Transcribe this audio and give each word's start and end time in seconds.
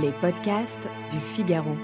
Les 0.00 0.12
podcasts 0.12 0.88
du 1.10 1.18
Figaro. 1.18 1.76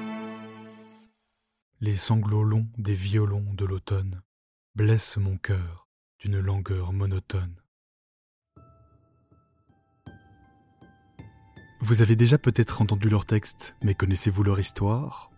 Les 1.80 1.94
sanglots 1.94 2.42
longs 2.42 2.66
des 2.78 2.94
violons 2.94 3.44
de 3.52 3.66
l'automne 3.66 4.22
blessent 4.74 5.18
mon 5.18 5.36
cœur 5.36 5.88
d'une 6.18 6.40
langueur 6.40 6.94
monotone. 6.94 7.54
Vous 11.80 12.00
avez 12.00 12.16
déjà 12.16 12.38
peut-être 12.38 12.80
entendu 12.80 13.10
leur 13.10 13.26
texte, 13.26 13.76
mais 13.82 13.94
connaissez-vous 13.94 14.42
leur 14.42 14.58
histoire? 14.58 15.30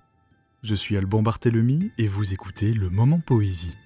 Je 0.62 0.76
suis 0.76 0.96
Alban 0.96 1.22
Barthélemy 1.22 1.90
et 1.98 2.06
vous 2.06 2.32
écoutez 2.32 2.72
le 2.72 2.88
Moment 2.88 3.20
Poésie. 3.20 3.76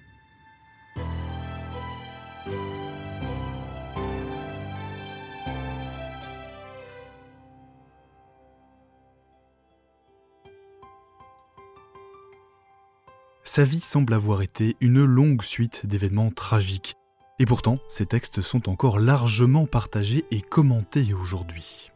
Sa 13.55 13.63
vie 13.63 13.79
semble 13.79 14.13
avoir 14.13 14.41
été 14.41 14.75
une 14.81 15.05
longue 15.05 15.41
suite 15.41 15.85
d'événements 15.85 16.29
tragiques. 16.29 16.95
Et 17.39 17.45
pourtant, 17.45 17.79
ces 17.87 18.05
textes 18.05 18.41
sont 18.41 18.67
encore 18.67 18.99
largement 18.99 19.65
partagés 19.65 20.25
et 20.29 20.41
commentés 20.41 21.13
aujourd'hui. 21.13 21.89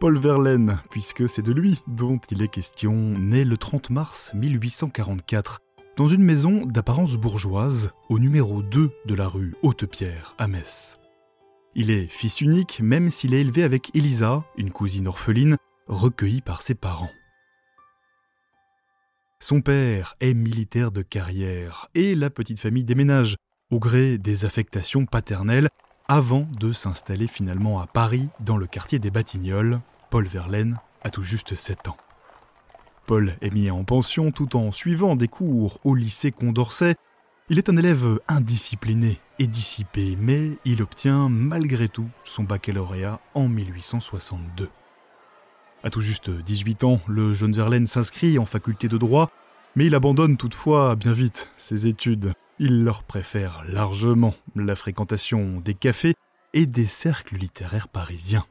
Paul 0.00 0.16
Verlaine, 0.16 0.80
puisque 0.88 1.28
c'est 1.28 1.42
de 1.42 1.52
lui 1.52 1.78
dont 1.88 2.18
il 2.30 2.42
est 2.42 2.48
question, 2.48 2.94
né 2.94 3.44
le 3.44 3.58
30 3.58 3.90
mars 3.90 4.30
1844, 4.32 5.60
dans 5.98 6.08
une 6.08 6.22
maison 6.22 6.64
d'apparence 6.64 7.16
bourgeoise, 7.16 7.90
au 8.08 8.18
numéro 8.18 8.62
2 8.62 8.90
de 9.04 9.14
la 9.14 9.28
rue 9.28 9.56
Haute-Pierre, 9.60 10.36
à 10.38 10.48
Metz. 10.48 10.98
Il 11.74 11.90
est 11.90 12.06
fils 12.06 12.40
unique, 12.40 12.80
même 12.80 13.10
s'il 13.10 13.34
est 13.34 13.42
élevé 13.42 13.62
avec 13.62 13.94
Elisa, 13.94 14.42
une 14.56 14.70
cousine 14.70 15.08
orpheline, 15.08 15.58
recueillie 15.86 16.40
par 16.40 16.62
ses 16.62 16.74
parents. 16.74 17.10
Son 19.48 19.62
père 19.62 20.14
est 20.20 20.34
militaire 20.34 20.92
de 20.92 21.00
carrière 21.00 21.88
et 21.94 22.14
la 22.14 22.28
petite 22.28 22.58
famille 22.58 22.84
déménage 22.84 23.36
au 23.70 23.78
gré 23.78 24.18
des 24.18 24.44
affectations 24.44 25.06
paternelles 25.06 25.70
avant 26.06 26.46
de 26.60 26.70
s'installer 26.70 27.26
finalement 27.26 27.80
à 27.80 27.86
Paris 27.86 28.28
dans 28.40 28.58
le 28.58 28.66
quartier 28.66 28.98
des 28.98 29.10
Batignolles. 29.10 29.80
Paul 30.10 30.26
Verlaine 30.26 30.78
a 31.00 31.08
tout 31.08 31.22
juste 31.22 31.54
7 31.54 31.88
ans. 31.88 31.96
Paul 33.06 33.38
est 33.40 33.48
mis 33.48 33.70
en 33.70 33.84
pension 33.84 34.32
tout 34.32 34.54
en 34.54 34.70
suivant 34.70 35.16
des 35.16 35.28
cours 35.28 35.80
au 35.82 35.94
lycée 35.94 36.30
Condorcet. 36.30 36.96
Il 37.48 37.56
est 37.56 37.70
un 37.70 37.76
élève 37.78 38.20
indiscipliné 38.28 39.18
et 39.38 39.46
dissipé, 39.46 40.14
mais 40.20 40.58
il 40.66 40.82
obtient 40.82 41.30
malgré 41.30 41.88
tout 41.88 42.10
son 42.26 42.42
baccalauréat 42.42 43.18
en 43.32 43.48
1862. 43.48 44.68
À 45.84 45.90
tout 45.90 46.00
juste 46.00 46.28
18 46.28 46.82
ans, 46.82 47.00
le 47.06 47.32
jeune 47.32 47.52
Verlaine 47.52 47.86
s'inscrit 47.86 48.38
en 48.38 48.44
faculté 48.44 48.88
de 48.88 48.98
droit, 48.98 49.30
mais 49.76 49.86
il 49.86 49.94
abandonne 49.94 50.36
toutefois 50.36 50.96
bien 50.96 51.12
vite 51.12 51.50
ses 51.56 51.86
études. 51.86 52.32
Il 52.58 52.82
leur 52.82 53.04
préfère 53.04 53.62
largement 53.68 54.34
la 54.56 54.74
fréquentation 54.74 55.60
des 55.64 55.74
cafés 55.74 56.14
et 56.52 56.66
des 56.66 56.84
cercles 56.86 57.36
littéraires 57.36 57.86
parisiens. 57.86 58.44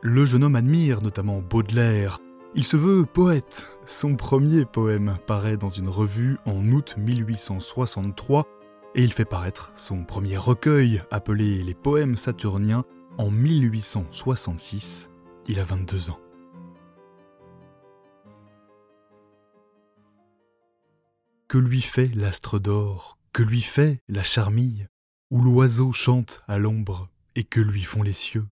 Le 0.00 0.24
jeune 0.24 0.42
homme 0.42 0.56
admire 0.56 1.02
notamment 1.02 1.40
Baudelaire. 1.40 2.18
Il 2.56 2.64
se 2.64 2.76
veut 2.76 3.04
poète. 3.04 3.68
Son 3.86 4.16
premier 4.16 4.64
poème 4.64 5.18
paraît 5.28 5.56
dans 5.56 5.68
une 5.68 5.88
revue 5.88 6.38
en 6.44 6.66
août 6.72 6.96
1863 6.98 8.44
et 8.96 9.04
il 9.04 9.12
fait 9.12 9.24
paraître 9.24 9.72
son 9.76 10.02
premier 10.04 10.36
recueil 10.36 11.02
appelé 11.12 11.62
Les 11.62 11.74
poèmes 11.74 12.16
saturniens 12.16 12.84
en 13.18 13.30
1866 13.30 15.11
il 15.48 15.58
a 15.58 15.64
22 15.64 16.10
ans. 16.10 16.20
Que 21.48 21.58
lui 21.58 21.82
fait 21.82 22.08
l'astre 22.14 22.58
d'or? 22.58 23.18
Que 23.32 23.42
lui 23.42 23.60
fait 23.60 24.00
la 24.08 24.22
charmille? 24.22 24.86
Où 25.30 25.42
l'oiseau 25.42 25.92
chante 25.92 26.42
à 26.48 26.58
l'ombre 26.58 27.08
et 27.34 27.44
que 27.44 27.60
lui 27.60 27.82
font 27.82 28.02
les 28.02 28.12
cieux? 28.12 28.46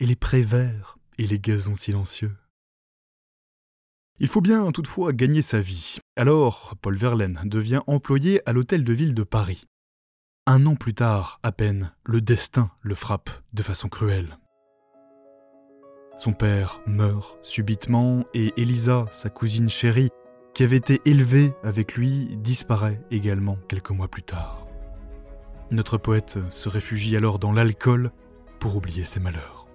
Et 0.00 0.06
les 0.06 0.16
prés 0.16 0.42
verts 0.42 0.98
et 1.18 1.26
les 1.26 1.38
gazons 1.38 1.74
silencieux? 1.74 2.36
Il 4.18 4.28
faut 4.28 4.40
bien 4.40 4.70
toutefois 4.72 5.12
gagner 5.12 5.42
sa 5.42 5.60
vie. 5.60 5.98
Alors, 6.16 6.74
Paul 6.80 6.96
Verlaine 6.96 7.42
devient 7.44 7.80
employé 7.86 8.40
à 8.48 8.54
l'hôtel 8.54 8.84
de 8.84 8.92
ville 8.94 9.14
de 9.14 9.22
Paris. 9.22 9.66
Un 10.46 10.64
an 10.64 10.76
plus 10.76 10.94
tard, 10.94 11.38
à 11.42 11.52
peine, 11.52 11.92
le 12.04 12.22
destin 12.22 12.70
le 12.80 12.94
frappe 12.94 13.28
de 13.52 13.62
façon 13.62 13.88
cruelle. 13.88 14.38
Son 16.18 16.32
père 16.32 16.80
meurt 16.86 17.38
subitement 17.42 18.24
et 18.32 18.52
Elisa, 18.56 19.04
sa 19.10 19.28
cousine 19.28 19.68
chérie, 19.68 20.08
qui 20.54 20.62
avait 20.62 20.76
été 20.76 21.00
élevée 21.04 21.52
avec 21.62 21.94
lui, 21.94 22.36
disparaît 22.38 23.00
également 23.10 23.58
quelques 23.68 23.90
mois 23.90 24.08
plus 24.08 24.22
tard. 24.22 24.66
Notre 25.70 25.98
poète 25.98 26.38
se 26.48 26.68
réfugie 26.70 27.16
alors 27.16 27.38
dans 27.38 27.52
l'alcool 27.52 28.12
pour 28.60 28.76
oublier 28.76 29.04
ses 29.04 29.20
malheurs. 29.20 29.66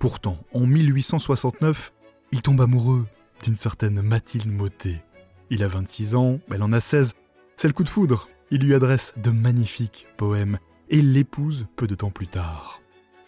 Pourtant, 0.00 0.38
en 0.52 0.66
1869, 0.66 1.92
il 2.32 2.42
tombe 2.42 2.60
amoureux 2.60 3.06
d'une 3.44 3.54
certaine 3.54 4.02
Mathilde 4.02 4.50
Motet. 4.50 5.02
Il 5.50 5.62
a 5.62 5.68
26 5.68 6.16
ans, 6.16 6.40
elle 6.50 6.62
en 6.62 6.72
a 6.72 6.80
16. 6.80 7.14
C'est 7.64 7.68
le 7.68 7.72
coup 7.72 7.82
de 7.82 7.88
foudre. 7.88 8.28
Il 8.50 8.60
lui 8.60 8.74
adresse 8.74 9.14
de 9.16 9.30
magnifiques 9.30 10.06
poèmes 10.18 10.58
et 10.90 11.00
l'épouse 11.00 11.66
peu 11.76 11.86
de 11.86 11.94
temps 11.94 12.10
plus 12.10 12.26
tard. 12.26 12.82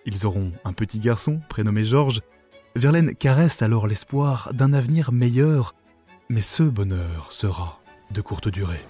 Ils 0.04 0.26
auront 0.26 0.52
un 0.66 0.74
petit 0.74 1.00
garçon 1.00 1.40
prénommé 1.48 1.84
Georges. 1.84 2.20
Verlaine 2.74 3.14
caresse 3.14 3.62
alors 3.62 3.86
l'espoir 3.86 4.52
d'un 4.52 4.74
avenir 4.74 5.10
meilleur, 5.10 5.74
mais 6.28 6.42
ce 6.42 6.62
bonheur 6.62 7.32
sera 7.32 7.80
de 8.10 8.20
courte 8.20 8.48
durée. 8.48 8.84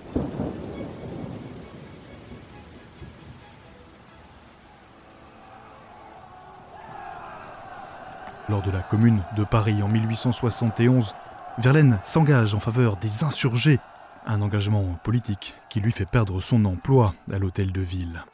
Lors 8.48 8.62
de 8.62 8.72
la 8.72 8.80
Commune 8.80 9.22
de 9.36 9.44
Paris 9.44 9.80
en 9.80 9.86
1871, 9.86 11.14
Verlaine 11.58 12.00
s'engage 12.02 12.52
en 12.52 12.58
faveur 12.58 12.96
des 12.96 13.22
insurgés 13.22 13.78
un 14.26 14.42
engagement 14.42 14.98
politique 15.04 15.54
qui 15.70 15.80
lui 15.80 15.92
fait 15.92 16.06
perdre 16.06 16.40
son 16.40 16.64
emploi 16.64 17.14
à 17.32 17.38
l'hôtel 17.38 17.72
de 17.72 17.80
ville. 17.80 18.24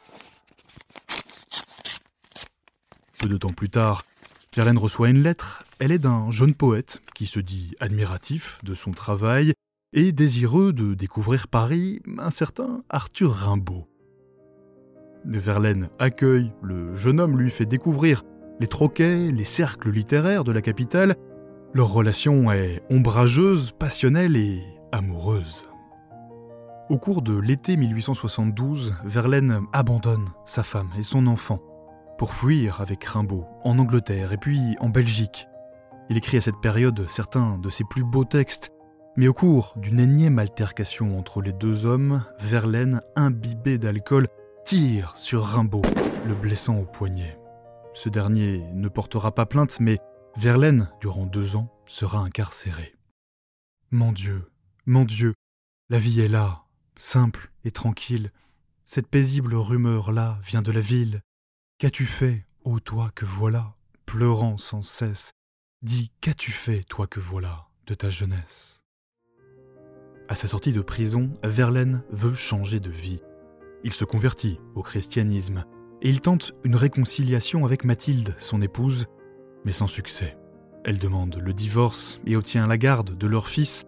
Peu 3.19 3.29
de 3.29 3.37
temps 3.37 3.49
plus 3.49 3.69
tard, 3.69 4.03
Verlaine 4.55 4.77
reçoit 4.77 5.09
une 5.09 5.23
lettre. 5.23 5.63
Elle 5.79 5.91
est 5.91 5.99
d'un 5.99 6.29
jeune 6.29 6.53
poète 6.53 7.01
qui 7.15 7.25
se 7.25 7.39
dit 7.39 7.75
admiratif 7.79 8.59
de 8.63 8.75
son 8.75 8.91
travail 8.91 9.53
et 9.93 10.11
désireux 10.11 10.73
de 10.73 10.93
découvrir 10.93 11.47
Paris, 11.47 12.01
un 12.17 12.31
certain 12.31 12.83
Arthur 12.89 13.31
Rimbaud. 13.31 13.87
Verlaine 15.25 15.89
accueille, 15.99 16.51
le 16.61 16.95
jeune 16.95 17.19
homme 17.19 17.39
lui 17.39 17.49
fait 17.49 17.65
découvrir 17.65 18.23
les 18.59 18.67
troquets, 18.67 19.31
les 19.31 19.45
cercles 19.45 19.89
littéraires 19.89 20.43
de 20.43 20.51
la 20.51 20.61
capitale. 20.61 21.15
Leur 21.73 21.91
relation 21.91 22.51
est 22.51 22.83
ombrageuse, 22.89 23.71
passionnelle 23.71 24.35
et 24.35 24.61
amoureuse. 24.91 25.65
Au 26.89 26.97
cours 26.97 27.21
de 27.21 27.33
l'été 27.33 27.77
1872, 27.77 28.95
Verlaine 29.05 29.61
abandonne 29.71 30.29
sa 30.45 30.63
femme 30.63 30.89
et 30.97 31.03
son 31.03 31.27
enfant 31.27 31.61
pour 32.17 32.33
fuir 32.33 32.81
avec 32.81 33.03
Rimbaud 33.05 33.45
en 33.63 33.79
Angleterre 33.79 34.33
et 34.33 34.37
puis 34.37 34.75
en 34.81 34.89
Belgique. 34.89 35.47
Il 36.09 36.17
écrit 36.17 36.37
à 36.37 36.41
cette 36.41 36.59
période 36.61 37.05
certains 37.07 37.57
de 37.57 37.69
ses 37.69 37.85
plus 37.85 38.03
beaux 38.03 38.25
textes, 38.25 38.73
mais 39.15 39.29
au 39.29 39.33
cours 39.33 39.73
d'une 39.77 39.99
énième 39.99 40.39
altercation 40.39 41.17
entre 41.17 41.41
les 41.41 41.53
deux 41.53 41.85
hommes, 41.85 42.25
Verlaine, 42.39 43.01
imbibé 43.15 43.77
d'alcool, 43.77 44.27
tire 44.65 45.15
sur 45.15 45.45
Rimbaud, 45.45 45.81
le 46.27 46.35
blessant 46.35 46.77
au 46.77 46.85
poignet. 46.85 47.39
Ce 47.93 48.09
dernier 48.09 48.61
ne 48.73 48.89
portera 48.89 49.33
pas 49.33 49.45
plainte, 49.45 49.79
mais 49.79 49.99
Verlaine, 50.35 50.89
durant 50.99 51.25
deux 51.25 51.55
ans, 51.55 51.69
sera 51.85 52.19
incarcéré. 52.19 52.93
Mon 53.89 54.11
Dieu, 54.11 54.51
mon 54.85 55.05
Dieu, 55.05 55.33
la 55.89 55.99
vie 55.99 56.21
est 56.21 56.27
là, 56.27 56.62
simple 57.03 57.51
et 57.65 57.71
tranquille. 57.71 58.31
Cette 58.85 59.07
paisible 59.07 59.55
rumeur-là 59.55 60.39
vient 60.41 60.61
de 60.61 60.71
la 60.71 60.79
ville. 60.79 61.21
Qu'as-tu 61.77 62.05
fait, 62.05 62.45
ô 62.63 62.79
toi 62.79 63.11
que 63.13 63.25
voilà, 63.25 63.75
pleurant 64.05 64.57
sans 64.57 64.83
cesse? 64.83 65.31
Dis, 65.81 66.11
qu'as-tu 66.21 66.51
fait, 66.51 66.83
toi 66.83 67.05
que 67.05 67.19
voilà, 67.19 67.67
de 67.87 67.93
ta 67.93 68.09
jeunesse? 68.09 68.81
À 70.29 70.35
sa 70.35 70.47
sortie 70.47 70.71
de 70.71 70.81
prison, 70.81 71.33
Verlaine 71.43 72.03
veut 72.09 72.35
changer 72.35 72.79
de 72.79 72.89
vie. 72.89 73.21
Il 73.83 73.91
se 73.91 74.05
convertit 74.05 74.59
au 74.73 74.81
christianisme 74.81 75.65
et 76.01 76.09
il 76.09 76.21
tente 76.21 76.53
une 76.63 76.75
réconciliation 76.75 77.65
avec 77.65 77.83
Mathilde, 77.83 78.33
son 78.37 78.61
épouse, 78.61 79.07
mais 79.65 79.73
sans 79.73 79.87
succès. 79.87 80.37
Elle 80.85 80.99
demande 80.99 81.35
le 81.35 81.53
divorce 81.53 82.21
et 82.25 82.37
obtient 82.37 82.65
la 82.65 82.77
garde 82.77 83.17
de 83.17 83.27
leur 83.27 83.49
fils, 83.49 83.83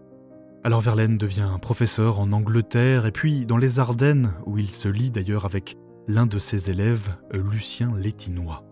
alors 0.65 0.81
Verlaine 0.81 1.19
devient 1.19 1.57
professeur 1.61 2.19
en 2.19 2.31
Angleterre 2.31 3.05
et 3.05 3.11
puis 3.11 3.45
dans 3.45 3.57
les 3.57 3.77
Ardennes, 3.77 4.33
où 4.47 4.57
il 4.57 4.71
se 4.71 4.89
lie 4.89 5.11
d'ailleurs 5.11 5.45
avec 5.45 5.77
l'un 6.07 6.25
de 6.25 6.39
ses 6.39 6.71
élèves, 6.71 7.15
Lucien 7.31 7.95
Létinois. 7.95 8.63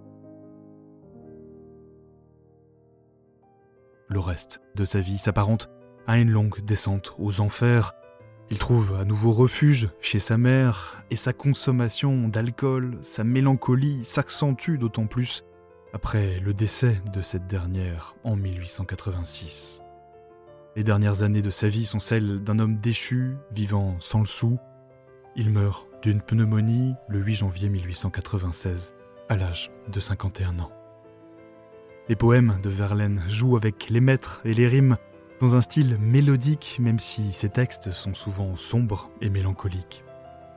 Le 4.10 4.20
reste 4.20 4.60
de 4.74 4.86
sa 4.86 5.02
vie 5.02 5.20
s'apparente 5.20 5.70
à 6.08 6.18
une 6.18 6.32
longue 6.32 6.66
descente 6.66 7.14
aux 7.20 7.42
enfers. 7.42 7.94
Il 8.50 8.58
trouve 8.58 8.96
à 8.96 9.06
nouveau 9.06 9.30
refuge 9.30 9.92
chez 10.02 10.18
sa 10.18 10.40
mère 10.40 11.04
et 11.12 11.16
sa 11.16 11.32
consommation 11.32 12.28
d'alcool, 12.28 12.98
sa 13.04 13.24
mélancolie 13.24 14.04
s'accentue 14.04 14.80
d'autant 14.80 15.06
plus 15.06 15.44
après 15.94 16.40
le 16.40 16.56
décès 16.56 17.00
de 17.14 17.22
cette 17.22 17.46
dernière 17.46 18.16
en 18.24 18.36
1886. 18.36 19.83
Les 20.76 20.84
dernières 20.84 21.22
années 21.22 21.44
de 21.44 21.52
sa 21.52 21.68
vie 21.68 21.86
sont 21.86 22.00
celles 22.00 22.44
d'un 22.44 22.58
homme 22.58 22.78
déchu, 22.78 23.36
vivant 23.52 23.96
sans 24.00 24.20
le 24.20 24.26
sou. 24.26 24.58
Il 25.36 25.52
meurt 25.52 25.88
d'une 26.02 26.22
pneumonie 26.22 26.96
le 27.08 27.20
8 27.20 27.36
janvier 27.36 27.70
1896, 27.70 28.94
à 29.30 29.38
l'âge 29.38 29.72
de 29.88 30.00
51 30.00 30.60
ans. 30.60 30.72
Les 32.10 32.16
poèmes 32.16 32.60
de 32.64 32.70
Verlaine 32.70 33.24
jouent 33.28 33.56
avec 33.56 33.90
les 33.90 34.02
maîtres 34.02 34.42
et 34.46 34.56
les 34.56 34.68
rimes 34.68 34.98
dans 35.40 35.56
un 35.56 35.62
style 35.62 35.98
mélodique, 36.00 36.78
même 36.80 37.00
si 37.00 37.34
ses 37.34 37.50
textes 37.50 37.92
sont 37.92 38.16
souvent 38.16 38.56
sombres 38.56 39.12
et 39.22 39.30
mélancoliques. 39.30 40.04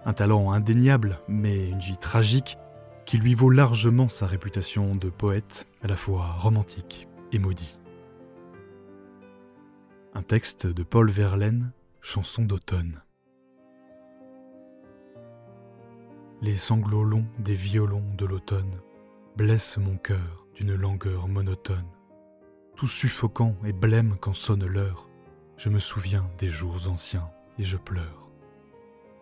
Un 0.06 0.14
talent 0.14 0.50
indéniable, 0.50 1.20
mais 1.28 1.68
une 1.68 1.78
vie 1.78 1.98
tragique, 1.98 2.56
qui 3.04 3.18
lui 3.18 3.34
vaut 3.34 3.50
largement 3.50 4.08
sa 4.08 4.26
réputation 4.26 4.94
de 4.94 5.10
poète 5.10 5.68
à 5.82 5.88
la 5.88 5.96
fois 5.96 6.32
romantique 6.38 7.06
et 7.32 7.38
maudit. 7.38 7.78
Un 10.16 10.22
texte 10.22 10.66
de 10.66 10.82
Paul 10.82 11.10
Verlaine, 11.10 11.72
chanson 12.00 12.42
d'automne. 12.42 13.02
Les 16.40 16.56
sanglots 16.56 17.04
longs 17.04 17.26
des 17.38 17.52
violons 17.52 18.14
de 18.16 18.24
l'automne 18.24 18.80
blessent 19.36 19.76
mon 19.76 19.98
cœur 19.98 20.46
d'une 20.54 20.74
langueur 20.74 21.28
monotone. 21.28 21.84
Tout 22.76 22.86
suffocant 22.86 23.56
et 23.66 23.74
blême 23.74 24.16
quand 24.18 24.32
sonne 24.32 24.64
l'heure, 24.64 25.10
je 25.58 25.68
me 25.68 25.80
souviens 25.80 26.26
des 26.38 26.48
jours 26.48 26.88
anciens 26.88 27.30
et 27.58 27.64
je 27.64 27.76
pleure. 27.76 28.30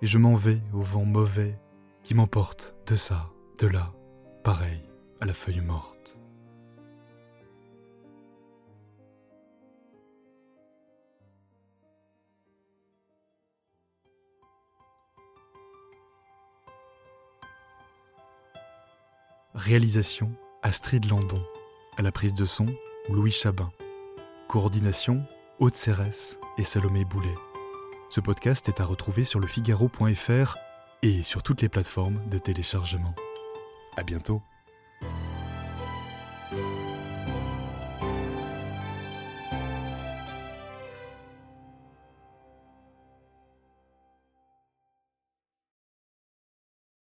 Et 0.00 0.06
je 0.06 0.18
m'en 0.18 0.36
vais 0.36 0.60
au 0.72 0.80
vent 0.80 1.04
mauvais 1.04 1.58
qui 2.04 2.14
m'emporte 2.14 2.76
de 2.86 2.94
ça, 2.94 3.32
de 3.58 3.66
là, 3.66 3.92
pareil 4.44 4.84
à 5.20 5.24
la 5.24 5.34
feuille 5.34 5.60
morte. 5.60 6.16
Réalisation 19.54 20.32
Astrid 20.64 21.08
Landon. 21.08 21.40
À 21.96 22.02
la 22.02 22.10
prise 22.10 22.34
de 22.34 22.44
son, 22.44 22.66
Louis 23.08 23.30
Chabin. 23.30 23.70
Coordination 24.48 25.22
Aude 25.60 25.76
Cérès 25.76 26.40
et 26.58 26.64
Salomé 26.64 27.04
Boulet. 27.04 27.36
Ce 28.08 28.20
podcast 28.20 28.68
est 28.68 28.80
à 28.80 28.84
retrouver 28.84 29.22
sur 29.22 29.38
lefigaro.fr 29.38 30.56
et 31.02 31.22
sur 31.22 31.44
toutes 31.44 31.62
les 31.62 31.68
plateformes 31.68 32.20
de 32.28 32.38
téléchargement. 32.38 33.14
À 33.96 34.02
bientôt. 34.02 34.42